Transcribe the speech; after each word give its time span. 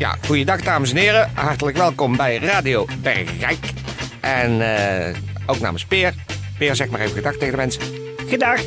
Ja, 0.00 0.16
goeiedag 0.26 0.60
dames 0.60 0.90
en 0.90 0.96
heren. 0.96 1.30
Hartelijk 1.34 1.76
welkom 1.76 2.16
bij 2.16 2.36
Radio 2.36 2.86
Bergijk. 3.02 3.72
En 4.20 4.60
eh, 4.60 5.16
ook 5.46 5.58
namens 5.60 5.84
Peer. 5.84 6.14
Peer, 6.58 6.76
zeg 6.76 6.88
maar 6.88 7.00
even 7.00 7.14
gedag 7.14 7.32
tegen 7.32 7.50
de 7.50 7.56
mensen. 7.56 7.82
Gedag. 8.28 8.60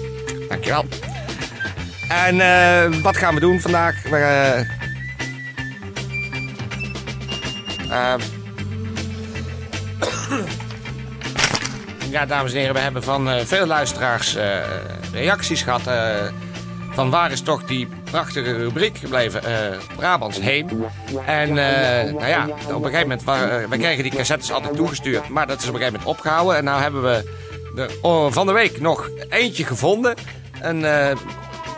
Dankjewel. 0.49 0.85
En 2.09 2.41
eh, 2.41 3.01
wat 3.01 3.17
gaan 3.17 3.33
we 3.33 3.39
doen 3.39 3.59
vandaag? 3.59 4.03
We, 4.03 4.17
eh, 7.89 8.15
ja, 12.11 12.25
dames 12.25 12.51
en 12.51 12.57
heren, 12.57 12.73
we 12.73 12.81
hebben 12.81 13.03
van 13.03 13.45
veel 13.45 13.65
luisteraars 13.65 14.37
reacties 15.11 15.61
gehad. 15.61 15.81
Van 16.93 17.09
waar 17.09 17.31
is 17.31 17.41
toch 17.41 17.63
die 17.65 17.87
prachtige 18.03 18.57
rubriek 18.57 18.97
gebleven, 18.97 19.43
eh 19.43 19.77
Brabants 19.95 20.39
heen. 20.39 20.83
En 21.25 21.47
eh, 21.49 22.13
nou 22.13 22.27
ja, 22.27 22.43
op 22.67 22.75
een 22.75 22.83
gegeven 22.83 22.99
moment, 23.01 23.23
wa- 23.23 23.47
eh, 23.47 23.67
wij 23.69 23.77
kregen 23.77 24.03
die 24.03 24.15
cassettes 24.15 24.51
altijd 24.51 24.75
toegestuurd, 24.75 25.29
maar 25.29 25.47
dat 25.47 25.61
is 25.61 25.67
op 25.67 25.73
een 25.73 25.79
gegeven 25.79 25.99
moment 25.99 26.17
opgehouden. 26.17 26.57
En 26.57 26.63
nou 26.63 26.81
hebben 26.81 27.01
we 27.03 27.23
er 27.77 27.89
oh, 28.01 28.31
van 28.31 28.45
de 28.47 28.53
week 28.53 28.79
nog 28.81 29.09
eentje 29.29 29.63
gevonden. 29.65 30.15
Een, 30.61 30.85
eh, 30.85 31.11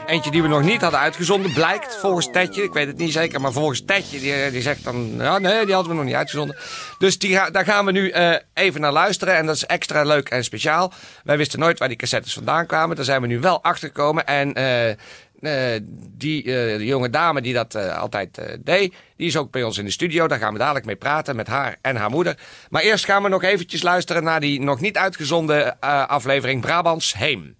eentje 0.06 0.31
die 0.31 0.42
we 0.42 0.48
nog 0.48 0.64
niet 0.64 0.81
hadden 0.81 1.00
uitgezonden, 1.00 1.53
blijkt 1.53 1.95
volgens 1.95 2.30
Tetje. 2.31 2.64
Ik 2.64 2.73
weet 2.73 2.88
het 2.88 2.98
niet 2.98 3.11
zeker, 3.11 3.42
maar 3.42 3.52
volgens 3.52 3.86
Tetje, 3.86 4.20
die, 4.20 4.52
die 4.52 4.62
zegt 4.62 4.84
dan, 4.84 5.14
ja 5.17 5.38
nee, 5.38 5.66
die 5.66 5.73
hadden 5.73 5.92
we 5.92 5.97
nog 5.97 6.06
niet 6.06 6.16
uitgezonden. 6.16 6.58
Dus 6.97 7.20
die, 7.20 7.52
daar 7.52 7.66
gaan 7.66 7.86
we 7.86 7.92
nu 7.92 8.09
eh, 8.09 8.36
even 8.53 8.81
naar 8.81 8.92
luisteren 8.92 9.36
en 9.36 9.45
dat 9.45 9.56
is 9.56 9.66
extra 9.66 10.03
leuk 10.03 10.30
en 10.30 10.44
speciaal. 10.44 10.94
Wij 11.23 11.38
wisten 11.38 11.59
nooit 11.59 11.80
waar 11.80 11.88
die 11.88 11.97
cassettes 11.97 12.34
vandaan 12.34 12.66
kwamen, 12.66 12.95
daar 12.95 13.06
zijn 13.06 13.22
we 13.22 13.28
nu 13.28 13.39
wel 13.39 13.64
achter 13.64 13.88
gekomen. 13.88 14.25
En 14.25 14.53
eh, 14.53 14.89
eh, 14.89 15.81
die 16.17 16.44
eh, 16.44 16.80
jonge 16.80 17.09
dame 17.09 17.42
die 17.42 17.53
dat 17.53 17.75
eh, 17.75 17.97
altijd 17.97 18.38
eh, 18.38 18.58
deed, 18.59 18.94
die 19.17 19.28
is 19.28 19.38
ook 19.38 19.52
bij 19.52 19.64
ons 19.64 19.78
in 19.78 19.86
de 19.86 19.92
studio. 19.92 20.28
Daar 20.28 20.40
gaan 20.40 20.53
we 20.53 20.59
dadelijk 20.59 20.86
mee 20.86 20.95
praten 20.95 21.36
met 21.36 21.47
haar 21.47 21.75
en 21.81 21.95
haar 21.95 22.09
moeder. 22.09 22.38
Maar 22.69 22.81
eerst 22.81 23.06
gaan 23.06 23.23
we 23.23 23.30
nog 23.30 23.44
eventjes 23.44 23.81
luisteren 23.81 24.23
naar 24.23 24.40
die 24.40 24.62
nog 24.62 24.80
niet 24.80 24.97
uitgezonden 24.97 25.80
eh, 25.80 26.08
aflevering 26.08 26.62
Brabants 26.62 27.14
Heem. 27.14 27.56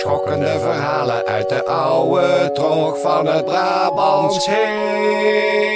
Schokkende 0.00 0.58
verhalen 0.58 1.24
uit 1.24 1.48
de 1.48 1.64
oude 1.64 2.50
tronk 2.52 2.96
van 2.96 3.26
het 3.26 3.44
Brabants 3.44 4.46
Heem. 4.46 5.72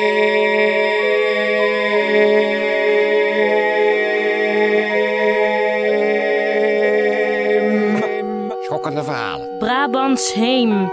Schokkende 8.62 9.04
verhalen. 9.04 9.58
Brabants 9.58 10.32
heem. 10.32 10.92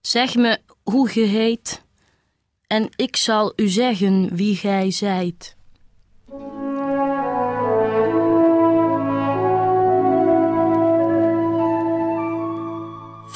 Zeg 0.00 0.34
me 0.34 0.58
hoe 0.82 1.08
ge 1.08 1.20
heet, 1.20 1.82
en 2.66 2.88
ik 2.96 3.16
zal 3.16 3.52
u 3.56 3.68
zeggen 3.68 4.28
wie 4.32 4.56
gij 4.56 4.90
zijt. 4.90 5.56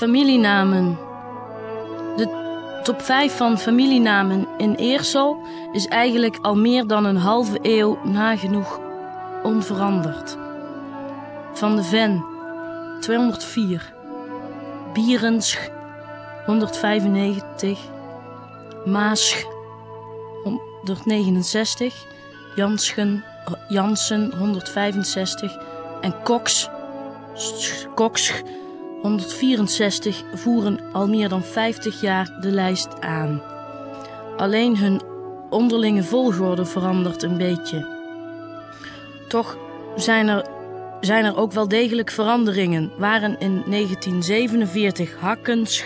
Familienamen. 0.05 0.99
De 2.17 2.29
top 2.83 3.03
5 3.03 3.37
van 3.37 3.59
familienamen 3.59 4.49
in 4.57 4.75
Eersel 4.75 5.39
is 5.73 5.87
eigenlijk 5.87 6.39
al 6.43 6.57
meer 6.57 6.87
dan 6.87 7.05
een 7.05 7.17
halve 7.17 7.59
eeuw 7.63 7.99
nagenoeg 8.03 8.81
onveranderd. 9.43 10.37
Van 11.53 11.77
de 11.77 11.83
Ven 11.83 12.25
204. 13.01 13.93
Bierensch 14.93 15.69
195, 16.47 17.79
Maasch 18.85 19.45
169, 20.43 22.07
Janschen, 22.57 23.25
Jansen 23.69 24.33
165 24.39 25.57
en 26.01 26.15
Cox, 26.23 26.69
Cox 27.95 28.33
164 29.05 30.23
voeren 30.35 30.81
al 30.93 31.09
meer 31.09 31.29
dan 31.29 31.43
50 31.43 32.01
jaar 32.01 32.37
de 32.41 32.51
lijst 32.51 33.01
aan. 33.01 33.43
Alleen 34.37 34.77
hun 34.77 35.01
onderlinge 35.51 36.03
volgorde 36.03 36.65
verandert 36.65 37.23
een 37.23 37.37
beetje. 37.37 37.87
Toch 39.29 39.57
zijn 39.97 40.29
er 40.29 40.47
zijn 41.01 41.25
er 41.25 41.37
ook 41.37 41.53
wel 41.53 41.69
degelijk 41.69 42.11
veranderingen. 42.11 42.93
Waren 42.99 43.41
in 43.41 43.63
1947 43.67 45.15
Hakkens, 45.21 45.85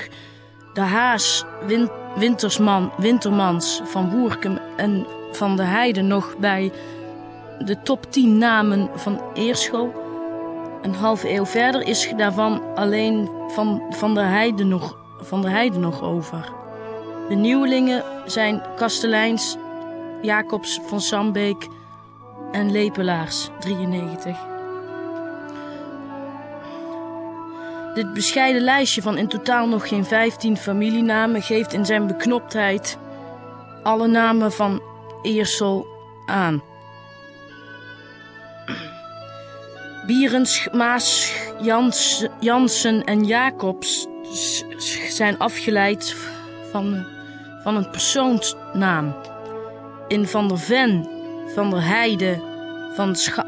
De 0.74 0.80
Haas, 0.80 1.44
Win- 1.66 1.90
Wintersman, 2.16 2.92
Wintermans, 2.96 3.80
Van 3.84 4.10
Woerkem 4.10 4.58
en 4.76 5.06
Van 5.32 5.56
de 5.56 5.62
Heide 5.62 6.02
nog 6.02 6.36
bij 6.38 6.72
de 7.64 7.82
top 7.82 8.12
10 8.12 8.38
namen 8.38 8.90
van 8.94 9.20
Eerschel. 9.34 9.97
Een 10.82 10.94
halve 10.94 11.30
eeuw 11.30 11.46
verder 11.46 11.86
is 11.86 12.12
daarvan 12.16 12.62
alleen 12.74 13.30
Van, 13.48 13.82
van, 13.90 14.14
de 14.14 14.20
Heide 14.20 14.64
nog, 14.64 14.96
van 15.20 15.42
de 15.42 15.48
Heide 15.48 15.78
nog 15.78 16.02
over. 16.02 16.52
De 17.28 17.34
nieuwelingen 17.34 18.04
zijn 18.24 18.62
Kasteleins, 18.76 19.56
Jacobs 20.22 20.80
van 20.86 21.00
Sambeek 21.00 21.68
en 22.52 22.70
Lepelaars 22.70 23.50
93. 23.58 24.38
Dit 27.94 28.12
bescheiden 28.12 28.62
lijstje 28.62 29.02
van 29.02 29.18
in 29.18 29.28
totaal 29.28 29.68
nog 29.68 29.88
geen 29.88 30.04
15 30.04 30.56
familienamen 30.56 31.42
geeft 31.42 31.72
in 31.72 31.86
zijn 31.86 32.06
beknoptheid 32.06 32.98
alle 33.82 34.06
namen 34.06 34.52
van 34.52 34.82
Eersel 35.22 35.86
aan. 36.26 36.62
Bierens, 40.08 40.68
Maas, 40.72 41.32
Jans, 41.60 42.26
Jansen 42.40 43.04
en 43.04 43.24
Jacobs 43.24 44.06
zijn 45.08 45.38
afgeleid 45.38 46.16
van, 46.70 47.06
van 47.62 47.76
een 47.76 47.90
persoonsnaam. 47.90 49.16
In 50.06 50.26
Van 50.26 50.48
der 50.48 50.58
Ven, 50.58 51.08
Van 51.54 51.70
der 51.70 51.84
Heide, 51.84 52.40
Van 52.94 53.16
Scha- 53.16 53.46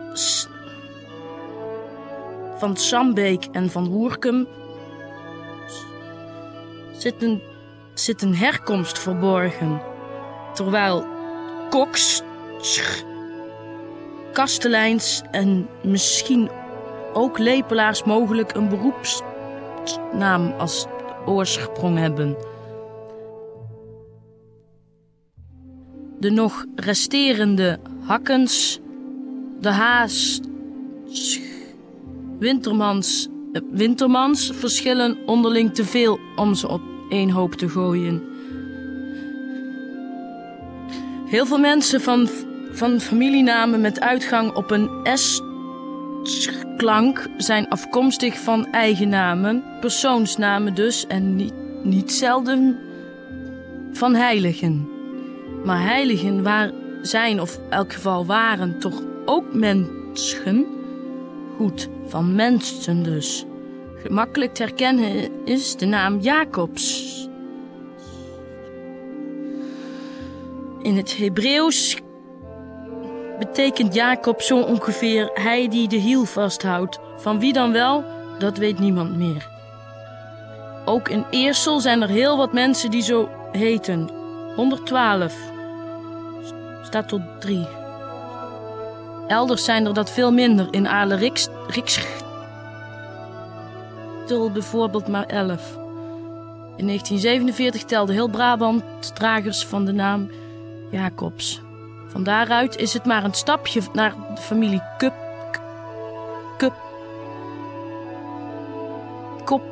van 2.59 2.77
Sambeek 2.77 3.45
en 3.53 3.71
van 3.71 3.89
Woerkum 3.89 4.49
zit 6.93 7.23
een, 7.23 7.43
zit 7.95 8.23
een 8.23 8.37
herkomst 8.37 8.99
verborgen. 8.99 9.83
Terwijl 10.55 11.07
Sch- 12.61 13.10
Kasteleins 14.33 15.23
en 15.31 15.69
misschien 15.83 16.51
ook 17.13 17.39
Lepelaars 17.39 18.05
mogelijk 18.05 18.55
een 18.55 18.69
beroepsnaam 18.69 20.53
als 20.59 20.87
oorsprong 21.27 21.99
hebben. 21.99 22.37
De 26.19 26.31
nog 26.31 26.65
resterende 26.75 27.79
Hakkens, 28.01 28.81
de 29.61 29.69
Haas, 29.69 30.41
Wintermans, 32.39 33.29
eh, 33.53 33.63
Wintermans 33.71 34.51
verschillen 34.55 35.19
onderling 35.27 35.75
te 35.75 35.85
veel 35.85 36.19
om 36.37 36.55
ze 36.55 36.69
op 36.69 36.83
één 37.09 37.31
hoop 37.31 37.55
te 37.55 37.69
gooien. 37.69 38.23
Heel 41.27 41.47
veel 41.47 41.59
mensen 41.59 42.01
van, 42.01 42.29
van 42.73 43.01
familienamen 43.01 43.81
met 43.81 44.01
uitgang 44.01 44.53
op 44.53 44.71
een 44.71 44.91
S-klank 46.23 47.27
zijn 47.37 47.69
afkomstig 47.69 48.39
van 48.39 48.67
eigennamen, 48.73 49.65
persoonsnamen 49.81 50.75
dus, 50.75 51.07
en 51.07 51.37
niet, 51.37 51.55
niet 51.83 52.13
zelden 52.13 52.79
van 53.93 54.15
heiligen. 54.15 54.89
Maar 55.65 55.83
heiligen 55.83 56.43
waar 56.43 56.71
zijn, 57.03 57.41
of 57.41 57.55
in 57.55 57.71
elk 57.71 57.93
geval 57.93 58.27
waren, 58.27 58.79
toch 58.79 59.03
ook 59.25 59.55
mensen? 59.55 60.67
Goed, 61.57 61.89
van 62.07 62.35
mensen 62.35 63.03
dus. 63.03 63.45
Gemakkelijk 64.03 64.55
te 64.55 64.63
herkennen 64.63 65.31
is 65.45 65.77
de 65.77 65.87
naam 65.87 66.19
Jacobs. 66.19 67.29
In 70.83 70.97
het 70.97 71.17
Hebreeuws 71.17 71.99
betekent 73.41 73.95
Jacob 73.95 74.41
zo 74.41 74.61
ongeveer 74.61 75.31
hij 75.35 75.69
die 75.69 75.89
de 75.89 75.97
hiel 75.97 76.25
vasthoudt. 76.25 76.99
Van 77.17 77.41
wie 77.41 77.53
dan 77.53 77.73
wel, 77.73 78.05
dat 78.39 78.57
weet 78.57 78.79
niemand 78.79 79.17
meer. 79.17 79.49
Ook 80.85 81.09
in 81.09 81.25
Eersel 81.31 81.81
zijn 81.81 82.03
er 82.03 82.09
heel 82.09 82.37
wat 82.37 82.53
mensen 82.53 82.91
die 82.91 83.03
zo 83.03 83.29
heten. 83.53 84.11
112. 84.57 85.35
Staat 86.83 87.09
tot 87.09 87.23
3. 87.39 87.67
Elders 89.27 89.65
zijn 89.65 89.87
er 89.87 89.95
dat 89.95 90.11
veel 90.11 90.33
minder. 90.33 90.69
In 90.71 90.89
Aale 90.89 91.15
Riks, 91.15 91.49
Rikstel 91.67 92.11
bijvoorbeeld 94.53 95.09
maar 95.09 95.27
11. 95.27 95.79
In 96.77 96.87
1947 96.87 97.85
telde 97.85 98.13
heel 98.13 98.29
Brabant 98.29 99.15
dragers 99.15 99.67
van 99.67 99.85
de 99.85 99.93
naam 99.93 100.31
Jacobs. 100.91 101.61
Van 102.11 102.23
daaruit 102.23 102.77
is 102.77 102.93
het 102.93 103.05
maar 103.05 103.25
een 103.25 103.35
stapje 103.35 103.83
naar 103.93 104.15
de 104.35 104.41
familie 104.41 104.83
Kup. 104.99 105.15
Kup. 106.57 106.75
Kop. 109.45 109.63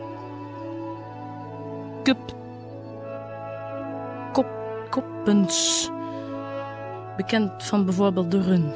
Kup. 2.03 2.19
Kop. 4.33 4.47
Koppens. 4.91 5.89
Bekend 7.17 7.65
van 7.65 7.85
bijvoorbeeld 7.85 8.31
de 8.31 8.43
Run. 8.43 8.73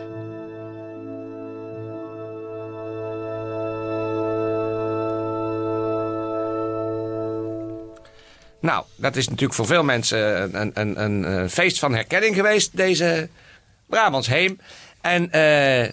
Nou, 8.60 8.84
dat 8.96 9.16
is 9.16 9.28
natuurlijk 9.28 9.54
voor 9.54 9.66
veel 9.66 9.84
mensen 9.84 10.54
een, 10.60 10.70
een, 10.74 11.02
een, 11.02 11.32
een 11.32 11.50
feest 11.50 11.78
van 11.78 11.94
herkenning 11.94 12.34
geweest, 12.34 12.76
deze 12.76 13.28
Brabants 13.92 14.26
Heem. 14.28 14.58
En 15.00 15.30
eh, 15.30 15.92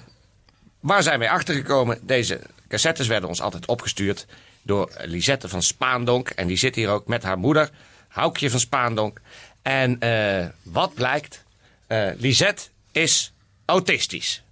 waar 0.79 1.03
zijn 1.03 1.19
wij 1.19 1.29
achtergekomen? 1.29 1.99
Deze 2.01 2.41
cassettes 2.67 3.07
werden 3.07 3.29
ons 3.29 3.41
altijd 3.41 3.65
opgestuurd 3.65 4.25
door 4.61 4.91
Lisette 4.97 5.49
van 5.49 5.61
Spaandonk. 5.61 6.29
En 6.29 6.47
die 6.47 6.57
zit 6.57 6.75
hier 6.75 6.89
ook 6.89 7.07
met 7.07 7.23
haar 7.23 7.37
moeder, 7.37 7.69
Houkje 8.07 8.49
van 8.49 8.59
Spaandonk. 8.59 9.21
En 9.61 9.99
eh, 9.99 10.45
wat 10.63 10.93
blijkt? 10.93 11.43
Eh 11.87 12.07
Lisette 12.17 12.63
is 12.91 13.33
autistisch. 13.65 14.43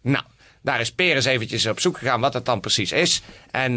Nou, 0.00 0.24
daar 0.60 0.80
is 0.80 0.92
Peres 0.92 1.24
eventjes 1.24 1.66
op 1.66 1.80
zoek 1.80 1.98
gegaan 1.98 2.20
wat 2.20 2.32
dat 2.32 2.44
dan 2.44 2.60
precies 2.60 2.92
is. 2.92 3.22
En 3.50 3.76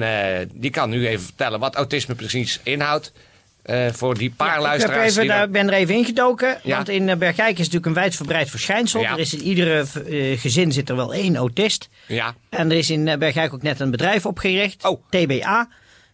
die 0.54 0.72
kan 0.72 0.89
nu 0.89 1.07
even 1.07 1.25
vertellen 1.25 1.60
wat 1.60 1.75
autisme 1.75 2.15
precies 2.15 2.60
inhoudt. 2.63 3.12
Eh, 3.61 3.88
voor 3.91 4.17
die 4.17 4.29
paar 4.31 4.56
ik 4.56 4.61
luisteraars. 4.61 5.09
even, 5.09 5.21
er- 5.21 5.27
daar, 5.27 5.50
ben 5.50 5.67
er 5.67 5.73
even 5.73 5.95
ingedoken. 5.95 6.57
Ja. 6.63 6.75
Want 6.75 6.89
in 6.89 7.09
eh, 7.09 7.17
Bergijk 7.17 7.51
is 7.51 7.57
natuurlijk 7.57 7.85
een 7.85 7.94
wijdverbreid 7.94 8.50
verschijnsel. 8.50 9.01
Ja. 9.01 9.11
Er 9.11 9.19
is 9.19 9.33
in 9.33 9.41
iedere 9.41 9.85
eh, 10.06 10.39
gezin 10.39 10.71
zit 10.71 10.89
er 10.89 10.95
wel 10.95 11.13
één 11.13 11.35
autist. 11.35 11.89
Ja, 12.07 12.35
En 12.50 12.71
er 12.71 12.77
is 12.77 12.89
in 12.89 13.19
Bergijk 13.19 13.53
ook 13.53 13.61
net 13.61 13.79
een 13.79 13.91
bedrijf 13.91 14.25
opgericht. 14.25 14.85
Oh. 14.85 15.03
TBA. 15.09 15.67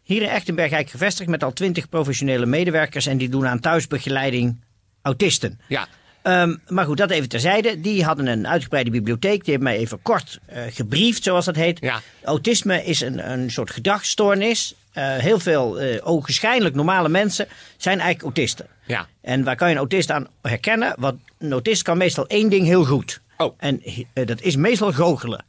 Hier 0.04 0.22
in 0.48 0.56
Bergijk 0.56 0.90
gevestigd 0.90 1.30
met 1.30 1.44
al 1.44 1.54
twintig 1.54 1.90
professionele 1.90 2.46
medewerkers. 2.46 3.06
En 3.06 3.18
die 3.18 3.30
doen 3.30 3.48
aan 3.48 3.60
thuisbegeleiding 3.60 4.64
autisten. 5.02 5.60
ja. 5.68 5.88
Ehm, 6.26 6.56
maar 6.68 6.86
goed, 6.86 6.98
dat 6.98 7.12
even 7.12 7.30
terzijde. 7.30 7.82
Die 7.82 8.04
hadden 8.04 8.28
een 8.28 8.48
uitgebreide 8.48 8.90
bibliotheek. 8.90 9.44
Die 9.44 9.54
hebben 9.54 9.74
mij 9.74 9.78
even 9.78 10.02
kort 10.02 10.40
eh 10.46 10.64
gebriefd, 10.70 11.24
zoals 11.24 11.46
dat 11.46 11.56
heet. 11.56 11.80
Ja. 11.80 12.02
Autisme 12.24 12.84
is 12.84 13.02
een, 13.02 13.32
een 13.32 13.52
soort 13.52 13.72
gedragsstoornis. 13.72 14.76
Eh, 14.92 15.16
heel 15.16 15.40
veel 15.40 15.80
eh 15.80 16.08
ogenschijnlijk 16.08 16.76
normale 16.76 17.10
mensen 17.10 17.48
zijn 17.78 18.00
eigenlijk 18.00 18.38
autisten. 18.38 18.68
Ja. 18.86 19.08
En 19.22 19.44
waar 19.44 19.56
kan 19.56 19.68
je 19.68 19.74
een 19.74 19.80
autist 19.80 20.12
aan 20.12 20.28
herkennen? 20.42 20.96
Want 21.00 21.20
een 21.38 21.52
autist 21.52 21.82
kan 21.82 21.98
meestal 21.98 22.28
één 22.28 22.50
ding 22.50 22.66
heel 22.66 22.86
goed. 22.86 23.22
Oh. 23.38 23.54
En 23.58 23.82
dat 24.14 24.42
is 24.42 24.56
meestal 24.56 24.92
goochelen. 24.92 25.46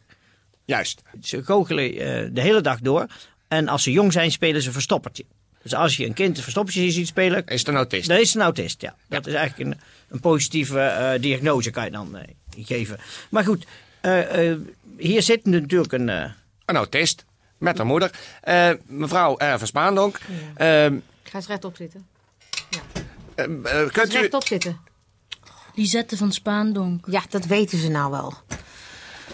Juist. 0.64 1.02
Ze 1.22 1.42
goochelen 1.42 1.94
de 2.34 2.40
hele 2.40 2.60
dag 2.60 2.80
door. 2.80 3.06
En 3.48 3.68
als 3.68 3.82
ze 3.82 3.90
jong 3.90 4.12
zijn, 4.12 4.30
spelen 4.30 4.62
ze 4.62 4.72
verstoppertje. 4.72 5.24
Dus 5.66 5.74
als 5.74 5.96
je 5.96 6.06
een 6.06 6.14
kind 6.14 6.36
een 6.36 6.42
verstoppertje 6.42 6.90
ziet 6.90 7.06
spelen, 7.06 7.46
Is 7.46 7.58
het 7.58 7.68
een 7.68 7.74
autist? 7.76 8.08
dan 8.08 8.16
is 8.18 8.26
het 8.26 8.36
een 8.36 8.42
autist. 8.42 8.80
Ja. 8.80 8.94
Dat 9.08 9.26
is 9.26 9.34
eigenlijk 9.34 9.70
een, 9.70 9.80
een 10.08 10.20
positieve 10.20 10.80
eh, 10.80 11.20
diagnose, 11.20 11.70
kan 11.70 11.84
je 11.84 11.90
dan 11.90 12.16
eh, 12.16 12.24
geven. 12.66 12.98
Maar 13.30 13.44
goed, 13.44 13.66
eh, 14.00 14.50
eh, 14.50 14.58
hier 14.98 15.22
zit 15.22 15.44
natuurlijk 15.44 15.92
een. 15.92 16.08
eh, 16.08 16.30
Een 16.64 16.76
autist. 16.76 17.24
Met 17.58 17.76
haar 17.76 17.86
moeder. 17.86 18.10
Eh, 18.40 18.70
mevrouw 18.86 19.36
van 19.38 19.66
Spaandonk. 19.66 20.18
ehm, 20.56 20.94
Ga 21.22 21.36
eens 21.38 21.46
rechtop 21.46 21.76
zitten. 21.76 22.06
eh, 23.34 23.44
eh, 23.44 23.50
Ga 23.64 23.80
eens 23.80 23.90
kunt 23.92 24.14
u... 24.14 24.18
rechtop 24.18 24.44
zitten. 24.46 24.80
Lisette 25.74 26.16
van 26.16 26.32
Spaandonk. 26.32 27.06
Ja, 27.10 27.22
dat 27.28 27.44
weten 27.46 27.78
ze 27.78 27.88
nou 27.88 28.10
wel. 28.10 28.34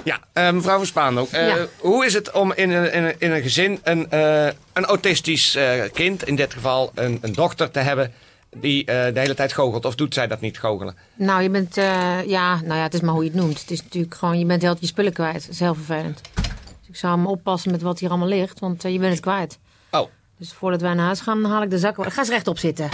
Ja, 0.04 0.20
eh, 0.32 0.50
mevrouw 0.50 0.76
van 0.76 0.86
Spaandonk. 0.86 1.28
eh, 1.30 1.46
Ja. 1.48 1.66
Hoe 1.78 2.06
is 2.06 2.14
het 2.14 2.30
om 2.30 2.52
in 2.52 2.70
een, 2.70 2.92
in 2.92 3.02
een, 3.04 3.14
in 3.18 3.30
een 3.32 3.42
gezin 3.42 3.80
een, 3.82 4.10
eh, 4.10 4.46
een 4.72 4.84
autistisch 4.84 5.54
eh, 5.54 5.82
kind, 5.92 6.26
in 6.26 6.36
dit 6.36 6.52
geval 6.52 6.90
een, 6.94 7.18
een 7.22 7.32
dochter, 7.32 7.70
te 7.70 7.78
hebben 7.78 8.12
die 8.56 8.84
eh, 8.84 9.14
de 9.14 9.20
hele 9.20 9.34
tijd 9.34 9.52
goochelt? 9.52 9.84
Of 9.84 9.94
doet 9.94 10.14
zij 10.14 10.26
dat 10.26 10.40
niet, 10.40 10.58
goochelen? 10.58 10.96
Nou, 11.14 11.42
je 11.42 11.50
bent, 11.50 11.76
eh, 11.76 12.26
ja, 12.26 12.54
nou 12.60 12.74
ja, 12.74 12.82
het 12.82 12.94
is 12.94 13.00
maar 13.00 13.14
hoe 13.14 13.24
je 13.24 13.30
het 13.30 13.38
noemt. 13.38 13.60
Het 13.60 13.70
is 13.70 13.82
natuurlijk 13.82 14.14
gewoon, 14.14 14.38
je 14.38 14.46
bent 14.46 14.62
heel 14.62 14.76
je 14.80 14.86
spullen 14.86 15.12
kwijt. 15.12 15.40
Dat 15.42 15.48
is 15.50 15.60
heel 15.60 15.74
vervelend. 15.74 16.20
Dus 16.34 16.88
ik 16.88 16.96
zou 16.96 17.18
me 17.18 17.28
oppassen 17.28 17.70
met 17.70 17.82
wat 17.82 17.98
hier 17.98 18.08
allemaal 18.08 18.28
ligt, 18.28 18.58
want 18.60 18.82
je 18.82 18.98
bent 18.98 19.12
het 19.12 19.20
kwijt. 19.20 19.58
Oh, 19.90 20.08
Dus 20.38 20.52
voordat 20.52 20.80
wij 20.80 20.94
naar 20.94 21.04
huis 21.04 21.20
gaan, 21.20 21.44
haal 21.44 21.62
ik 21.62 21.70
de 21.70 21.78
zak. 21.78 21.94
Ga 22.12 22.18
eens 22.20 22.28
rechtop 22.28 22.58
zitten. 22.58 22.88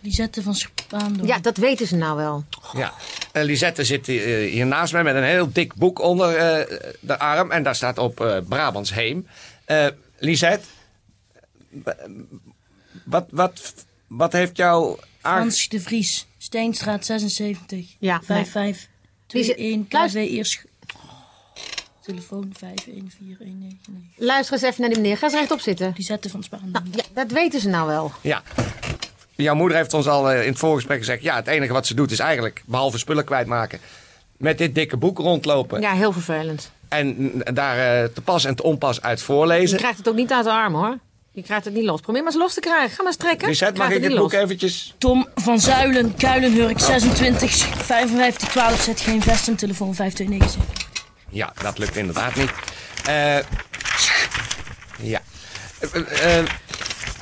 Lisette 0.00 0.42
van 0.42 0.54
Spaandonk. 0.54 1.26
Ja, 1.28 1.38
dat 1.38 1.56
weten 1.56 1.86
ze 1.86 1.96
nou 1.96 2.16
wel. 2.16 2.44
ja. 2.72 2.92
En 3.34 3.44
Lisette 3.44 3.84
zit 3.84 4.06
hier, 4.06 4.42
eh, 4.44 4.50
hier 4.50 4.66
naast 4.66 4.92
mij 4.92 5.02
met 5.02 5.14
een 5.14 5.22
heel 5.24 5.52
dik 5.52 5.74
boek 5.74 6.00
onder 6.00 6.36
eh, 6.36 6.78
de 7.00 7.18
arm. 7.18 7.50
En 7.50 7.62
daar 7.62 7.74
staat 7.74 7.98
op 7.98 8.20
eh, 8.20 8.36
Brabants 8.48 8.92
Heem. 8.94 9.26
Eh 9.64 9.86
Lisette, 10.18 10.64
wat, 13.04 13.26
wat, 13.30 13.74
wat 14.06 14.32
heeft 14.32 14.56
jou. 14.56 14.98
Frans 15.20 15.68
de 15.68 15.80
Vries, 15.80 16.26
Steenstraat 16.38 17.04
76. 17.06 17.86
Ja, 17.98 18.20
55 18.24 18.88
Lise- 19.28 19.54
21 19.54 19.86
KV 19.88 19.92
luister- 19.94 20.20
Eerst. 20.36 20.64
Telefoon 22.02 22.52
514199. 22.58 24.16
Luister 24.16 24.54
eens 24.54 24.62
even 24.62 24.80
naar 24.80 24.90
die 24.90 24.98
meneer. 25.00 25.16
Ga 25.16 25.24
eens 25.26 25.34
rechtop 25.34 25.60
zitten. 25.60 25.92
Lisette 25.96 26.30
van 26.30 26.42
Spaandonk. 26.42 26.72
Nou, 26.72 26.84
ja, 26.96 27.02
dat 27.22 27.30
weten 27.30 27.60
ze 27.60 27.68
nou 27.68 27.86
wel. 27.86 28.12
Ja. 28.20 28.42
Jouw 29.36 29.54
moeder 29.54 29.76
heeft 29.76 29.94
ons 29.94 30.06
al 30.08 30.30
eh, 30.30 30.42
in 30.42 30.48
het 30.48 30.58
voorgesprek 30.58 30.98
gezegd... 30.98 31.22
ja, 31.22 31.36
het 31.36 31.46
enige 31.46 31.72
wat 31.72 31.86
ze 31.86 31.94
doet 31.94 32.10
is 32.10 32.18
eigenlijk, 32.18 32.62
behalve 32.66 32.98
spullen 32.98 33.24
kwijtmaken... 33.24 33.78
met 34.36 34.58
dit 34.58 34.74
dikke 34.74 34.96
boek 34.96 35.18
rondlopen. 35.18 35.80
Ja, 35.80 35.92
heel 35.92 36.12
vervelend. 36.12 36.70
En 36.88 37.14
mm, 37.18 37.54
daar 37.54 37.78
eh, 38.02 38.08
te 38.08 38.20
pas 38.20 38.44
en 38.44 38.54
te 38.54 38.62
onpas 38.62 39.02
uit 39.02 39.18
Je 39.18 39.24
voorlezen. 39.24 39.78
krijgt 39.78 39.98
het 39.98 40.08
ook 40.08 40.14
niet 40.14 40.32
uit 40.32 40.44
de 40.44 40.50
arm 40.50 40.74
hoor. 40.74 40.98
Je 41.32 41.42
krijgt 41.42 41.64
het 41.64 41.74
niet 41.74 41.84
los. 41.84 42.00
Probeer 42.00 42.22
maar 42.22 42.32
eens 42.32 42.40
los 42.40 42.54
te 42.54 42.60
krijgen. 42.60 42.90
Ga 42.90 42.96
maar 42.96 43.06
eens 43.06 43.16
trekken. 43.16 43.48
Lisette, 43.48 43.78
mag 43.80 43.90
ik 43.90 44.02
het 44.02 44.14
boek 44.14 44.32
los. 44.32 44.42
eventjes... 44.42 44.94
Tom 44.98 45.26
van 45.34 45.60
Zuilen, 45.60 46.14
Kuilenhurk 46.16 46.80
26 46.80 47.50
55 47.66 48.48
12. 48.48 48.82
Zet 48.82 49.00
geen 49.00 49.22
vest 49.22 49.48
en 49.48 49.56
telefoon 49.56 49.94
5297. 49.94 50.92
Ja, 51.30 51.52
dat 51.62 51.78
lukt 51.78 51.96
inderdaad 51.96 52.34
niet. 52.34 52.50
Eh, 53.06 53.36
ja. 54.98 55.20
Eh, 55.78 55.88
eh, 55.94 56.38
eh, 56.38 56.44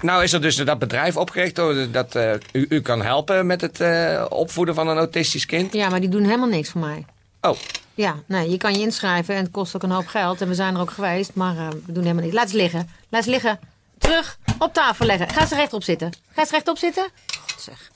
nou 0.02 0.22
is 0.22 0.32
er 0.32 0.40
dus 0.40 0.56
dat 0.56 0.78
bedrijf 0.78 1.16
opgericht... 1.16 1.56
dat 1.92 2.14
eh, 2.14 2.32
u, 2.52 2.66
u 2.68 2.80
kan 2.80 3.02
helpen 3.02 3.46
met 3.46 3.60
het 3.60 3.80
eh, 3.80 4.24
opvoeden 4.28 4.74
van 4.74 4.88
een 4.88 4.96
autistisch 4.96 5.46
kind. 5.46 5.72
Ja, 5.72 5.88
maar 5.88 6.00
die 6.00 6.08
doen 6.08 6.24
helemaal 6.24 6.48
niks 6.48 6.70
voor 6.70 6.80
mij. 6.80 7.04
Oh, 7.40 7.56
Ja, 7.94 8.14
nee, 8.26 8.50
je 8.50 8.56
kan 8.56 8.72
je 8.74 8.80
inschrijven 8.80 9.34
en 9.34 9.42
het 9.42 9.50
kost 9.50 9.76
ook 9.76 9.82
een 9.82 9.90
hoop 9.90 10.06
geld. 10.06 10.40
En 10.40 10.48
we 10.48 10.54
zijn 10.54 10.74
er 10.74 10.80
ook 10.80 10.90
geweest, 10.90 11.30
maar 11.34 11.56
eh, 11.56 11.68
we 11.86 11.92
doen 11.92 12.02
helemaal 12.02 12.22
niks. 12.24 12.34
Laat 12.34 12.50
ze 12.50 12.56
liggen. 12.56 12.88
Laat 13.08 13.24
ze 13.24 13.30
liggen. 13.30 13.58
Terug 13.98 14.38
op 14.58 14.72
tafel 14.72 15.06
leggen. 15.06 15.28
Ga 15.28 15.46
ze 15.46 15.54
rechtop 15.54 15.82
zitten. 15.82 16.12
Ga 16.34 16.44
ze 16.44 16.52
rechtop 16.52 16.78
zitten. 16.78 17.08
God 17.50 17.60
zeg. 17.60 17.90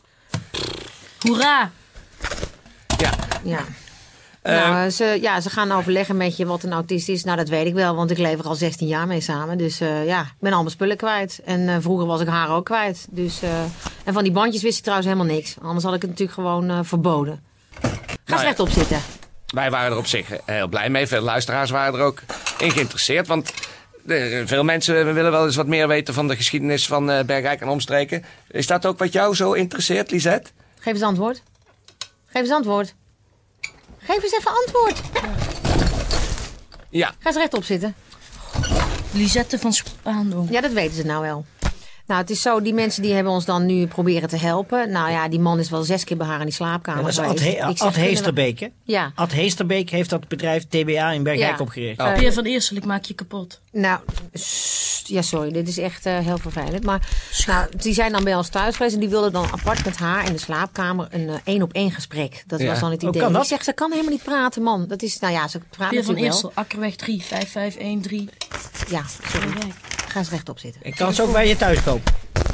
Hoera! 1.18 1.70
ja. 2.98 3.10
Ja. 3.42 3.60
Nou, 4.46 4.84
eh, 4.84 4.90
ze, 4.90 5.18
ja, 5.20 5.40
ze 5.40 5.50
gaan 5.50 5.72
overleggen 5.72 6.16
met 6.16 6.36
je 6.36 6.46
wat 6.46 6.62
een 6.62 6.72
autist 6.72 7.08
is. 7.08 7.24
Nou, 7.24 7.36
dat 7.36 7.48
weet 7.48 7.66
ik 7.66 7.74
wel, 7.74 7.94
want 7.94 8.10
ik 8.10 8.18
leef 8.18 8.38
er 8.38 8.44
al 8.44 8.54
16 8.54 8.86
jaar 8.86 9.06
mee 9.06 9.20
samen. 9.20 9.58
Dus 9.58 9.80
eh, 9.80 10.06
ja, 10.06 10.20
ik 10.20 10.34
ben 10.40 10.52
al 10.52 10.58
mijn 10.58 10.70
spullen 10.70 10.96
kwijt. 10.96 11.40
En 11.44 11.68
eh, 11.68 11.76
vroeger 11.80 12.06
was 12.06 12.20
ik 12.20 12.28
haar 12.28 12.50
ook 12.50 12.64
kwijt. 12.64 13.06
Dus, 13.10 13.42
eh, 13.42 13.50
en 14.04 14.12
van 14.12 14.22
die 14.22 14.32
bandjes 14.32 14.62
wist 14.62 14.76
ik 14.76 14.82
trouwens 14.82 15.08
helemaal 15.08 15.34
niks. 15.34 15.56
Anders 15.62 15.84
had 15.84 15.94
ik 15.94 16.00
het 16.00 16.10
natuurlijk 16.10 16.38
gewoon 16.38 16.70
eh, 16.70 16.78
verboden. 16.82 17.40
Ga 17.80 17.88
Nou 18.26 18.38
eens 18.38 18.42
rechtop 18.42 18.68
zitten. 18.68 19.00
Wij 19.46 19.70
waren 19.70 19.90
er 19.92 19.98
op 19.98 20.06
zich 20.06 20.30
eh, 20.30 20.40
heel 20.44 20.68
blij 20.68 20.90
mee. 20.90 21.06
Veel 21.06 21.20
luisteraars 21.20 21.70
waren 21.70 21.98
er 22.00 22.06
ook 22.06 22.22
in 22.58 22.70
geïnteresseerd. 22.70 23.26
Want 23.26 23.52
eh, 24.06 24.42
veel 24.44 24.64
mensen 24.64 25.14
willen 25.14 25.30
wel 25.30 25.44
eens 25.44 25.56
wat 25.56 25.66
meer 25.66 25.88
weten 25.88 26.14
van 26.14 26.28
de 26.28 26.36
geschiedenis 26.36 26.86
van 26.86 27.10
eh, 27.10 27.24
Bergrijk 27.24 27.60
en 27.60 27.68
omstreken. 27.68 28.24
Is 28.48 28.66
dat 28.66 28.86
ook 28.86 28.98
wat 28.98 29.12
jou 29.12 29.34
zo 29.34 29.52
interesseert, 29.52 30.10
Lisette? 30.10 30.50
Geef 30.78 30.92
eens 30.92 31.02
antwoord. 31.02 31.42
Geef 32.26 32.42
eens 32.42 32.50
antwoord. 32.50 32.94
Geef 34.06 34.22
eens 34.22 34.32
even 34.38 34.50
antwoord. 34.64 35.00
Ja. 36.90 37.06
Ga 37.18 37.28
eens 37.28 37.36
rechtop 37.36 37.64
zitten. 37.64 37.94
Lisette 39.12 39.58
van 39.58 39.72
Spaandonk. 39.72 40.50
Ja, 40.50 40.60
dat 40.60 40.72
weten 40.72 40.94
ze 40.96 41.04
nou 41.06 41.22
wel. 41.22 41.44
Nou, 42.06 42.20
het 42.20 42.30
is 42.30 42.42
zo, 42.42 42.60
die 42.60 42.74
mensen 42.74 43.02
die 43.02 43.12
hebben 43.12 43.32
ons 43.32 43.44
dan 43.44 43.66
nu 43.66 43.86
proberen 43.86 44.28
te 44.28 44.36
helpen. 44.36 44.90
Nou 44.90 45.10
ja, 45.10 45.28
die 45.28 45.40
man 45.40 45.58
is 45.58 45.70
wel 45.70 45.82
zes 45.82 46.04
keer 46.04 46.16
bij 46.16 46.26
haar 46.26 46.38
in 46.38 46.44
die 46.44 46.54
slaapkamer 46.54 47.02
dat 47.02 47.12
is 47.12 47.80
Ad, 47.80 47.94
Heesterbeek, 47.94 48.60
hè? 48.60 48.66
Ja, 48.84 49.12
Ad 49.14 49.32
Heesterbeek 49.32 49.90
heeft 49.90 50.10
dat 50.10 50.28
bedrijf 50.28 50.64
TBA 50.68 51.10
in 51.10 51.22
Bergijk 51.22 51.56
Ja. 51.56 51.62
opgericht. 51.62 52.00
Oh. 52.00 52.14
Peer 52.14 52.32
van 52.32 52.44
Eersel, 52.44 52.76
ik 52.76 52.84
maak 52.84 53.04
je 53.04 53.14
kapot. 53.14 53.60
nou, 53.72 54.00
ja 55.06 55.22
sorry, 55.22 55.52
dit 55.52 55.68
is 55.68 55.78
echt 55.78 56.06
eh, 56.06 56.18
heel 56.18 56.38
vervelend. 56.38 56.84
Maar 56.84 57.08
nou, 57.46 57.66
die 57.76 57.94
zijn 57.94 58.12
dan 58.12 58.24
bij 58.24 58.34
ons 58.34 58.48
thuis 58.48 58.76
geweest 58.76 58.94
en 58.94 59.00
die 59.00 59.08
wilden 59.08 59.32
dan 59.32 59.44
apart 59.52 59.84
met 59.84 59.96
haar 59.96 60.26
in 60.26 60.32
de 60.32 60.38
slaapkamer 60.38 61.08
een 61.10 61.28
eh, 61.28 61.34
één 61.44 61.62
op 61.62 61.72
één 61.72 61.90
gesprek. 61.90 62.44
Dat 62.46 62.60
Ja. 62.60 62.66
was 62.66 62.80
dan 62.80 62.90
het 62.90 63.02
Oh, 63.02 63.08
idee. 63.08 63.20
kan 63.22 63.32
dat? 63.32 63.42
Ik 63.42 63.48
zeg, 63.48 63.64
ze 63.64 63.72
kan 63.72 63.90
helemaal 63.90 64.12
niet 64.12 64.22
praten, 64.22 64.62
man. 64.62 64.86
Dat 64.88 65.02
is, 65.02 65.18
nou 65.18 65.32
ja, 65.32 65.48
ze 65.48 65.60
praat 65.70 65.90
Peer 65.90 66.04
van 66.04 66.14
Eersel, 66.14 66.50
Akkerweg 66.54 66.96
3, 66.96 67.22
5513. 67.22 68.30
wel. 68.88 68.98
Ja, 68.98 69.04
sorry. 69.30 69.72
Ga 70.08 70.18
eens 70.18 70.30
rechtop 70.30 70.58
zitten. 70.58 70.80
Ik 70.84 70.94
kan 70.94 71.14
ze 71.14 71.22
ook 71.22 71.32
bij 71.32 71.48
je 71.48 71.56
thuis 71.56 71.82
kopen. 71.82 72.12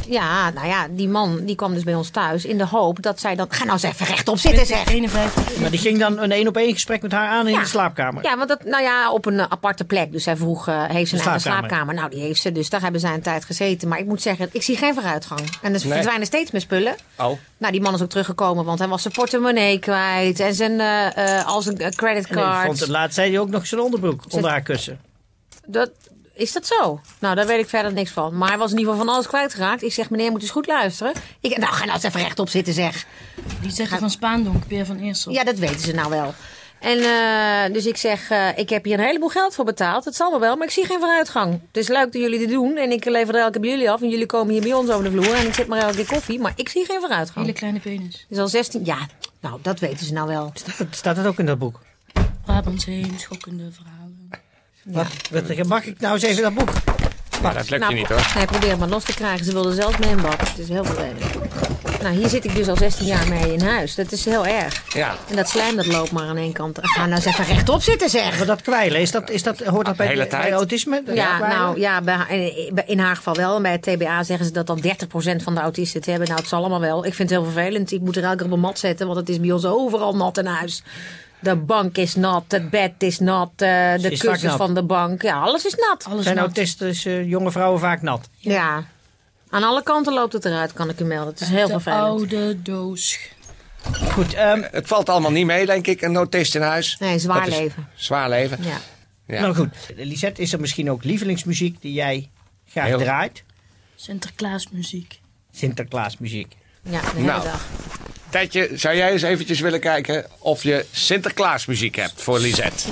Ja, 0.09 0.51
nou 0.51 0.67
ja, 0.67 0.87
die 0.91 1.09
man 1.09 1.45
die 1.45 1.55
kwam 1.57 1.75
dus 1.75 1.83
bij 1.85 1.95
ons 1.95 2.11
thuis 2.11 2.45
in 2.45 2.59
de 2.59 2.67
hoop 2.67 3.03
dat 3.03 3.21
zij 3.21 3.35
dan... 3.35 3.47
Ga 3.49 3.61
nou 3.65 3.73
eens 3.73 3.83
even 3.83 4.07
rechtop 4.07 4.39
zitten, 4.39 4.67
zeg. 4.67 4.85
51. 4.87 5.57
Maar 5.61 5.71
die 5.71 5.79
ging 5.79 5.99
dan 5.99 6.19
een 6.19 6.31
één 6.33 6.49
op 6.49 6.57
één 6.57 6.73
gesprek 6.73 7.03
met 7.03 7.13
haar 7.13 7.29
aan 7.29 7.47
in 7.47 7.53
Ja. 7.55 7.61
de 7.61 7.67
slaapkamer. 7.67 8.23
Ja, 8.25 8.37
want 8.37 8.49
dat, 8.49 8.65
nou 8.65 8.83
ja, 8.83 9.13
op 9.13 9.27
een 9.27 9.41
aparte 9.51 9.85
plek. 9.85 10.13
Dus 10.13 10.25
hij 10.25 10.37
vroeg, 10.37 10.69
eh, 10.69 10.85
heeft 10.85 11.09
ze 11.11 11.17
een 11.17 11.23
slaapkamer. 11.23 11.41
slaapkamer? 11.59 11.95
Nou, 11.95 12.11
die 12.11 12.21
heeft 12.21 12.41
ze. 12.41 12.53
Dus 12.53 12.69
daar 12.71 12.81
hebben 12.83 13.01
zij 13.01 13.15
een 13.15 13.23
tijd 13.23 13.45
gezeten. 13.45 13.89
Maar 13.89 13.99
ik 13.99 14.07
moet 14.07 14.23
zeggen, 14.23 14.49
ik 14.53 14.63
zie 14.63 14.77
geen 14.77 14.95
vooruitgang. 14.95 15.41
En 15.41 15.75
er 15.75 15.81
Nee. 15.85 15.93
verdwijnen 15.93 16.27
steeds 16.27 16.51
meer 16.51 16.61
spullen. 16.61 16.95
Oh. 17.19 17.39
Nou, 17.59 17.73
die 17.73 17.81
man 17.83 17.95
is 17.95 18.03
ook 18.03 18.11
teruggekomen, 18.11 18.65
want 18.65 18.79
hij 18.79 18.89
was 18.89 19.03
zijn 19.03 19.15
portemonnee 19.15 19.79
kwijt. 19.79 20.41
En 20.41 20.55
zijn, 20.55 20.81
eh, 20.81 21.39
eh, 21.39 21.47
al 21.47 21.63
zijn 21.63 21.77
vond 22.67 22.81
het 22.81 22.89
laatst 22.89 23.15
zei 23.15 23.31
hij 23.31 23.41
ook 23.41 23.49
nog 23.49 23.67
zijn 23.67 23.81
onderbroek 23.81 24.23
onder 24.29 24.51
haar 24.51 24.63
kussen. 24.63 25.01
Dat, 25.67 25.91
is 26.35 26.53
dat 26.53 26.67
zo? 26.67 27.01
Nou, 27.19 27.35
daar 27.35 27.47
weet 27.47 27.61
ik 27.61 27.69
verder 27.69 27.93
niks 27.93 28.11
van. 28.11 28.39
Maar 28.39 28.49
hij 28.49 28.59
was 28.59 28.71
in 28.71 28.79
ieder 28.79 28.93
geval 28.93 29.07
van 29.07 29.15
alles 29.15 29.29
kwijtgeraakt. 29.29 29.83
Ik 29.83 29.93
zeg, 29.93 30.11
meneer, 30.11 30.31
moet 30.31 30.43
eens 30.43 30.51
goed 30.51 30.67
luisteren. 30.67 31.13
Ik, 31.41 31.59
nou, 31.59 31.73
ga 31.73 31.85
nou 31.85 31.95
eens 31.95 32.05
even 32.05 32.21
rechtop 32.21 32.49
zitten, 32.49 32.75
zeg. 32.75 33.07
Die 33.61 33.71
zeggen 33.71 33.99
van 33.99 34.11
Spaandonk, 34.11 34.67
Peer 34.67 34.87
van 34.87 34.99
Eersel. 34.99 35.33
Ja, 35.33 35.45
dat 35.45 35.59
weten 35.59 35.81
ze 35.81 35.93
nou 35.93 36.11
wel. 36.11 36.35
En 36.83 36.99
eh, 36.99 37.75
dus 37.75 37.87
ik 37.87 37.97
zeg, 37.97 38.31
eh, 38.31 38.59
ik 38.59 38.69
heb 38.69 38.85
hier 38.85 38.99
een 38.99 39.05
heleboel 39.05 39.29
geld 39.29 39.55
voor 39.55 39.65
betaald. 39.65 40.05
Het 40.05 40.15
zal 40.15 40.31
wel 40.31 40.41
wel, 40.41 40.57
maar 40.57 40.67
ik 40.67 40.73
zie 40.73 40.87
geen 40.87 40.99
vooruitgang. 40.99 41.53
Het 41.53 41.77
is 41.77 41.89
leuk 41.89 42.13
dat 42.13 42.23
jullie 42.23 42.39
dit 42.39 42.51
doen. 42.51 42.77
En 42.77 42.91
ik 42.91 43.05
lever 43.05 43.35
er 43.35 43.41
elke 43.41 43.53
keer 43.53 43.61
bij 43.61 43.71
jullie 43.71 43.91
af. 43.91 44.03
En 44.03 44.09
jullie 44.09 44.27
komen 44.27 44.53
hier 44.53 44.63
bij 44.63 44.73
ons 44.73 44.91
over 44.91 45.05
de 45.05 45.11
vloer. 45.11 45.35
En 45.35 45.47
ik 45.47 45.55
zet 45.55 45.67
maar 45.67 45.79
elke 45.79 45.95
keer 45.95 46.07
koffie. 46.07 46.41
Maar 46.41 46.53
ik 46.57 46.69
zie 46.69 46.85
geen 46.85 47.01
vooruitgang. 47.01 47.47
Hele 47.47 47.59
kleine 47.59 47.81
penis. 47.81 48.15
Het 48.15 48.27
is 48.29 48.39
al 48.39 48.49
16... 48.49 48.85
Ja, 48.85 49.07
nou, 49.41 49.59
dat 49.63 49.79
weten 49.79 50.07
ze 50.07 50.13
nou 50.13 50.29
wel. 50.29 50.51
Staat, 50.55 50.87
staat 50.91 51.17
het 51.17 51.27
ook 51.27 51.39
in 51.39 51.47
dat 51.47 51.59
boek? 51.59 51.81
Brabants 52.45 52.85
heen, 52.85 53.15
schokkende 53.19 53.73
verhalen. 53.73 54.02
Wat, 54.85 55.07
wat, 55.31 55.67
mag 55.67 55.85
ik 55.85 56.01
nou 56.01 56.15
eens 56.15 56.23
even 56.23 56.43
dat 56.43 56.55
boek? 56.55 56.71
Maar 57.43 57.55
dat 57.55 57.71
lukt 57.71 57.89
je 57.89 57.95
niet 57.95 58.09
hoor. 58.09 58.33
Nee, 58.37 58.45
probeer 58.47 58.71
het 58.71 58.79
maar 58.79 58.89
los 58.89 59.05
te 59.05 59.15
krijgen. 59.15 59.45
Ze 59.45 59.53
wilden 59.53 59.75
zelfs 59.75 59.99
mee 59.99 60.11
in 60.11 60.21
bad. 60.23 60.41
Het 60.49 60.59
is 60.59 60.69
heel 60.69 60.85
vervelend. 60.85 61.21
Nou, 62.03 62.15
hier 62.15 62.29
zit 62.29 62.45
ik 62.45 62.55
dus 62.55 62.69
al 62.69 62.77
16 62.77 63.07
jaar 63.07 63.29
mee 63.29 63.53
in 63.53 63.61
huis. 63.63 63.95
Dat 63.95 64.13
is 64.13 64.25
heel 64.25 64.47
erg. 64.47 64.83
Ja. 64.95 65.15
En 65.29 65.37
dat 65.37 65.49
slijm 65.49 65.77
dat 65.77 65.87
loopt 65.87 66.13
maar 66.13 66.27
aan 66.27 66.37
één 66.37 66.53
kant. 66.53 66.79
Ga 66.83 67.01
nou 67.07 67.15
eens 67.15 67.25
even 67.25 67.45
rechtop 67.45 67.83
zitten, 67.83 68.11
zeg. 68.11 68.37
Maar 68.39 68.47
dat 68.47 68.63
kwijlen, 68.63 69.01
is 69.01 69.11
dat, 69.11 69.31
is 69.31 69.43
dat, 69.43 69.59
hoort 69.61 69.87
dat 69.87 69.97
bij, 69.97 70.07
hele 70.07 70.23
de- 70.23 70.29
bij 70.29 70.53
autisme? 70.53 71.03
Ja, 71.15 71.37
kwijlen? 71.37 71.59
nou 71.59 71.81
ja, 71.81 72.01
bij, 72.01 72.17
in- 72.69 72.83
in 72.87 72.99
haar 72.99 73.17
geval 73.17 73.35
wel. 73.35 73.57
En 73.57 73.63
bij 73.63 73.73
het 73.73 73.83
TBA 73.83 74.23
zeggen 74.23 74.47
ze 74.47 74.53
dat 74.53 74.67
dan 74.67 74.81
30% 74.81 75.43
van 75.43 75.55
de 75.55 75.61
autisten 75.61 75.99
het 76.01 76.09
hebben. 76.09 76.27
Nou, 76.29 76.41
het 76.41 76.49
zal 76.49 76.59
allemaal 76.61 76.81
wel. 76.81 77.07
Ik 77.07 77.15
vind 77.15 77.31
het 77.31 77.39
heel 77.39 77.51
vervelend. 77.51 77.93
Ik 77.93 78.01
moet 78.01 78.17
er 78.17 78.25
elke 78.25 78.37
keer 78.37 78.47
op 78.47 78.53
een 78.53 78.61
mat 78.61 78.79
zetten, 78.79 79.07
want 79.07 79.19
het 79.19 79.29
is 79.29 79.41
bij 79.41 79.53
ons 79.53 79.65
overal 79.65 80.17
nat 80.17 80.39
in 80.39 80.47
huis. 80.47 80.83
De 81.43 81.57
bank 81.57 81.97
is 81.97 82.15
nat, 82.15 82.45
het 82.49 82.71
bed 82.71 82.93
is 82.99 83.19
nat, 83.19 83.51
eh, 83.57 83.59
de 83.95 84.11
is 84.11 84.21
kussens 84.21 84.43
nat. 84.43 84.57
van 84.57 84.75
de 84.75 84.83
bank. 84.83 85.23
Ja, 85.23 85.41
alles 85.41 85.65
is 85.65 85.75
nat. 85.75 86.05
Alles 86.11 86.23
Zijn 86.25 86.37
nat. 86.37 86.45
autistische 86.45 87.29
jonge 87.29 87.51
vrouwen 87.51 87.81
vaak 87.81 88.03
nat? 88.03 88.29
Ja. 88.37 88.85
Aan 89.49 89.63
alle 89.63 89.83
kanten 89.83 90.13
loopt 90.15 90.33
het 90.33 90.45
eruit, 90.45 90.73
kan 90.73 90.89
ik 90.89 91.01
u 91.01 91.05
melden. 91.05 91.33
Het 91.33 91.41
is 91.43 91.49
heel 91.49 91.67
de 91.67 91.73
vervelend. 91.73 92.03
oude 92.03 92.63
doos. 92.63 93.19
Goed, 94.11 94.35
ehm, 94.35 94.63
Het 94.71 94.87
valt 94.87 95.09
allemaal 95.09 95.31
niet 95.31 95.47
mee, 95.47 95.67
denk 95.67 95.87
ik, 95.87 96.03
een 96.03 96.17
autist 96.17 96.55
in 96.55 96.61
huis. 96.63 96.97
Nee, 96.99 97.19
zwaar 97.19 97.41
Dat 97.51 97.59
leven. 97.59 97.89
Zwaar 97.95 98.29
leven. 98.29 98.59
Ja. 98.63 98.77
Ja. 99.27 99.41
nou 99.41 99.55
goed. 99.55 99.69
Lisette, 99.97 100.43
is 100.43 100.53
er 100.53 100.61
misschien 100.61 100.91
ook 100.91 101.05
lievelingsmuziek 101.05 101.81
die 101.81 101.93
jij 101.93 102.31
graag 102.69 102.87
Heel. 102.87 102.99
draait? 102.99 103.45
Sinterklaasmuziek. 103.95 105.21
Sinterklaasmuziek. 105.53 106.57
Ja, 106.83 107.01
de 107.01 107.07
hele 107.15 107.27
Nou. 107.27 107.43
dag. 107.43 107.67
Tijdje, 108.33 108.69
zou 108.75 108.97
jij 108.97 109.13
eens 109.13 109.23
eventjes 109.23 109.61
willen 109.61 109.81
kijken 109.81 110.27
of 110.39 110.63
je 110.63 110.85
Sinterklaasmuziek 110.93 111.97
hebt 111.97 112.23
voor 112.23 112.39
Lisette? 112.39 112.89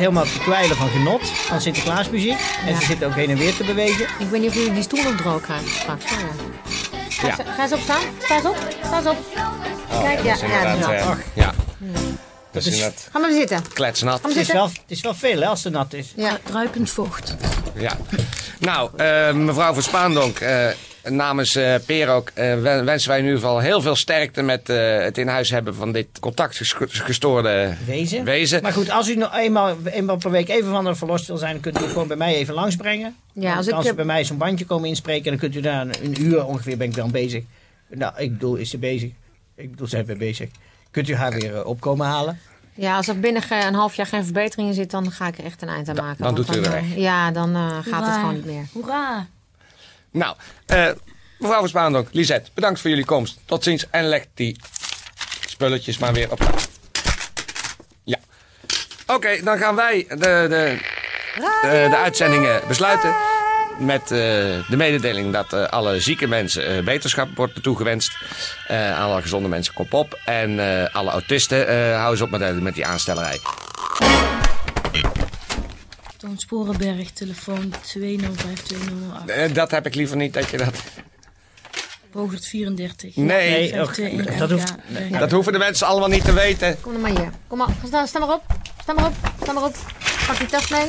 Helemaal 0.00 0.24
te 0.24 0.38
kwijlen 0.38 0.76
van 0.76 0.88
genot 0.88 1.28
van 1.28 1.60
Sinterklaasmuziek. 1.60 2.38
En 2.66 2.76
ze 2.76 2.84
zit 2.84 3.04
ook 3.04 3.14
heen 3.14 3.30
en 3.30 3.36
weer 3.36 3.54
te 3.56 3.64
bewegen. 3.64 4.06
Ik 4.18 4.28
weet 4.30 4.40
niet 4.40 4.48
of 4.50 4.54
jullie 4.56 4.72
die 4.72 4.82
stoel 4.82 5.02
nog 5.02 5.16
droog 5.16 5.40
krijgen 5.42 5.70
straks. 5.70 6.04
Oh, 6.04 6.18
ja. 7.22 7.26
ja. 7.28 7.34
Ga 7.56 7.62
eens 7.62 7.72
opstaan. 7.72 8.00
Sta 8.22 8.34
eens 8.36 8.44
op. 8.44 8.56
Sta 8.84 8.96
eens 8.98 9.06
op. 9.06 9.16
Kijk, 10.02 10.22
ja, 10.22 10.34
Dat 10.34 10.42
is 10.42 10.48
ja, 10.50 10.76
dat 10.76 10.78
is 10.78 10.84
eh, 10.86 11.10
ja. 11.34 11.54
Dat 12.52 12.62
is 12.66 12.72
inderdaad 12.72 13.08
Ga 13.12 13.18
maar 13.18 13.30
zitten. 13.32 13.62
kletsnat. 13.72 14.20
Ga 14.20 14.28
Het 14.28 14.30
is 14.30 14.36
zitten. 14.36 14.54
wel, 14.54 14.64
het 14.64 14.80
is 14.86 15.00
wel 15.00 15.14
veel 15.14 15.40
hè, 15.40 15.46
als 15.46 15.62
ze 15.62 15.68
nat 15.70 15.92
is. 15.92 16.12
Ja. 16.16 16.38
Druipend 16.44 16.90
vocht. 16.90 17.34
Ja. 17.74 17.96
Nou, 18.58 18.90
eh, 18.96 19.32
mevrouw 19.32 19.72
van 19.72 19.82
Spaandonk, 19.82 20.38
eh, 20.40 20.66
namens 21.08 21.54
eh 21.54 21.74
Peer 21.86 22.08
ook, 22.08 22.30
eh, 22.34 22.60
wen- 22.60 22.84
wensen 22.84 23.08
wij 23.08 23.18
in 23.18 23.24
ieder 23.24 23.40
geval 23.40 23.58
heel 23.58 23.80
veel 23.80 23.96
sterkte 23.96 24.42
met 24.42 24.68
eh, 24.68 24.98
het 24.98 25.18
in 25.18 25.28
huis 25.28 25.50
hebben 25.50 25.74
van 25.74 25.92
dit 25.92 26.06
contactgestoorde 26.20 27.74
Wezen. 27.86 28.24
wezen. 28.24 28.62
Maar 28.62 28.72
goed, 28.72 28.90
als 28.90 29.08
u 29.08 29.14
nog 29.14 29.36
eenmaal, 29.36 29.76
eenmaal 29.84 30.16
per 30.16 30.30
week 30.30 30.48
even 30.48 30.70
van 30.70 30.84
de 30.84 30.94
verlost 30.94 31.26
wil 31.26 31.36
zijn, 31.36 31.52
dan 31.52 31.60
kunt 31.60 31.80
u 31.80 31.88
gewoon 31.88 32.08
bij 32.08 32.16
mij 32.16 32.34
even 32.34 32.54
langsbrengen. 32.54 33.16
Ja, 33.32 33.56
als 33.56 33.66
ze 33.66 33.72
eh, 33.88 33.92
bij 33.94 34.04
mij 34.04 34.24
zo'n 34.24 34.36
bandje 34.38 34.64
komen 34.66 34.88
inspreken 34.88 35.24
en 35.24 35.30
dan 35.30 35.38
kunt 35.40 35.54
u 35.56 35.60
daar 35.60 35.80
een, 35.80 35.94
een 36.04 36.22
uur 36.22 36.44
ongeveer 36.44 36.76
ben 36.76 36.86
ik 36.88 36.94
dan 36.94 37.10
bezig. 37.10 37.44
Nou, 37.88 38.12
ik 38.16 38.32
bedoel, 38.32 38.54
is 38.56 38.70
ze 38.70 38.78
bezig? 38.78 39.10
Ik 39.56 39.70
bedoel, 39.70 39.86
zijn 39.86 40.04
we 40.04 40.16
bezig. 40.16 40.48
Kunt 40.90 41.08
u 41.08 41.14
haar 41.14 41.32
weer 41.32 41.54
eh, 41.56 41.66
opkomen 41.66 42.06
halen? 42.06 42.38
Ja, 42.74 42.96
als 42.96 43.08
er 43.08 43.20
binnen 43.20 43.42
een 43.48 43.74
half 43.74 43.94
jaar 43.94 44.06
geen 44.06 44.24
verbeteringen 44.24 44.74
zit, 44.74 44.90
dan 44.90 45.10
ga 45.10 45.26
ik 45.26 45.38
er 45.38 45.44
echt 45.44 45.62
een 45.62 45.68
eind 45.68 45.88
aan 45.88 45.96
maken. 45.96 46.24
dan 46.24 46.34
doet 46.34 46.56
u 46.56 46.60
er 46.60 46.74
eh. 46.74 46.96
Ja, 46.96 47.30
dan 47.30 47.54
eh, 47.54 47.78
gaat 47.90 48.06
het 48.06 48.14
gewoon 48.14 48.34
niet 48.34 48.44
meer. 48.44 48.64
Hoera. 48.72 49.26
Nou, 50.12 50.36
eh, 50.66 50.88
mevrouw 51.38 51.58
van 51.58 51.68
Spaandonk, 51.68 52.08
Lisette, 52.12 52.50
bedankt 52.54 52.80
voor 52.80 52.90
jullie 52.90 53.04
komst. 53.04 53.38
Tot 53.44 53.64
ziens 53.64 53.86
en 53.90 54.04
leg 54.04 54.24
die 54.34 54.56
spulletjes 55.46 55.98
maar 55.98 56.12
weer 56.12 56.30
op 56.30 56.38
tafel. 56.38 56.70
Ja. 58.04 58.18
Oké, 59.06 59.42
dan 59.42 59.58
gaan 59.58 59.74
wij 59.74 60.04
de, 60.08 60.16
de, 60.16 60.78
de, 61.62 61.96
uitzendingen 61.96 62.60
besluiten. 62.68 63.14
Met 63.78 64.02
eh, 64.02 64.08
de 64.68 64.76
mededeling 64.76 65.32
dat 65.32 65.52
eh, 65.52 65.64
alle 65.64 66.00
zieke 66.00 66.26
mensen 66.26 66.84
beterschap 66.84 67.28
wordt 67.34 67.62
toegewenst. 67.62 68.12
Alle 68.98 69.22
gezonde 69.22 69.48
mensen 69.48 69.74
kop 69.74 69.92
op. 69.92 70.20
En 70.24 70.58
alle 70.92 71.10
autisten 71.10 71.94
houden 71.94 72.18
ze 72.18 72.24
op 72.24 72.30
met, 72.30 72.60
met 72.60 72.74
die 72.74 72.86
aanstellerij. 72.86 73.40
Toon 76.20 76.38
Sporenberg, 76.38 77.10
telefoon 77.10 77.72
2052008. 77.82 79.30
Eh, 79.30 79.52
dat 79.54 79.70
heb 79.70 79.86
ik 79.86 79.94
liever 79.94 80.16
niet 80.16 80.34
dat 80.34 80.50
je 80.50 80.56
dat... 80.56 80.74
Bogert 82.12 82.46
34. 82.46 83.16
Nee, 83.16 83.26
Nee, 83.26 83.68
521. 83.68 84.32
ook- 84.32 84.38
dat 84.38 84.50
hoeft- 84.50 84.74
dat 85.18 85.30
hoeven 85.30 85.52
de 85.52 85.58
mensen 85.58 85.86
allemaal 85.86 86.08
niet 86.08 86.24
te 86.24 86.32
weten. 86.32 86.80
Kom 86.80 86.92
dan 86.92 87.00
maar 87.00 87.10
hier. 87.10 87.30
Kom 87.46 87.58
maar. 87.58 87.68
Sta, 87.86 88.06
sta 88.06 88.18
maar 88.18 88.34
op. 88.34 88.42
Sta 88.82 88.92
maar 88.92 89.06
op. 89.06 89.12
Sta 89.42 89.52
maar 89.52 89.64
op. 89.64 89.74
Pak 90.26 90.38
die 90.38 90.46
tas 90.46 90.68
mee. 90.68 90.86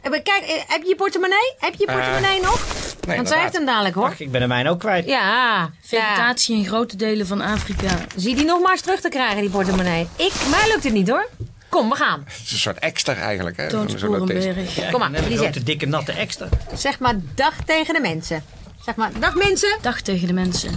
Eh, 0.00 0.10
maar 0.10 0.20
Kijk, 0.20 0.42
eh, 0.42 0.54
heb 0.66 0.82
je 0.82 0.88
je 0.88 0.94
portemonnee? 0.96 1.52
Heb 1.58 1.74
je 1.74 1.84
je 1.86 1.92
portemonnee 1.92 2.40
nog? 2.40 2.64
Nee, 3.06 3.16
Want 3.16 3.28
zij 3.28 3.40
heeft 3.40 3.52
hem 3.52 3.64
dadelijk 3.66 3.94
hoor. 3.94 4.04
Ach, 4.04 4.20
ik 4.20 4.30
ben 4.30 4.40
de 4.40 4.46
mijne 4.46 4.70
ook 4.70 4.78
kwijt. 4.78 5.06
Ja, 5.06 5.20
ja. 5.20 5.70
Vegetatie 5.82 6.56
in 6.56 6.64
grote 6.66 6.96
delen 6.96 7.26
van 7.26 7.40
Afrika. 7.40 7.98
Zie 8.16 8.34
die 8.34 8.44
nog 8.44 8.60
maar 8.62 8.72
eens 8.72 8.80
terug 8.80 9.00
te 9.00 9.08
krijgen, 9.08 9.40
die 9.40 9.50
portemonnee. 9.50 10.08
Ik, 10.16 10.32
mij 10.50 10.68
lukt 10.68 10.84
het 10.84 10.92
niet 10.92 11.08
hoor. 11.08 11.28
Kom, 11.74 11.88
we 11.88 11.96
gaan. 11.96 12.22
Het 12.26 12.42
is 12.44 12.52
een 12.52 12.58
soort 12.58 12.78
extra 12.78 13.14
eigenlijk. 13.14 13.56
Hè, 13.56 13.68
Toon 13.68 13.88
van 13.90 13.98
zo'n 13.98 14.14
autist. 14.14 14.42
Sporenberg. 14.42 14.76
Ja, 14.76 14.90
Kom 14.90 15.00
maar, 15.00 15.10
Lisette. 15.10 15.44
ook 15.46 15.52
de 15.52 15.62
dikke 15.62 15.86
natte 15.86 16.12
extra. 16.12 16.48
Zeg 16.74 16.98
maar 16.98 17.14
dag 17.34 17.54
tegen 17.66 17.94
de 17.94 18.00
mensen. 18.00 18.44
Zeg 18.84 18.94
maar, 18.94 19.10
dag 19.20 19.34
mensen. 19.34 19.78
Dag 19.80 20.00
tegen 20.00 20.26
de 20.26 20.32
mensen. 20.32 20.70